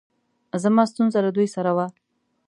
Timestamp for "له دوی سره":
1.25-1.71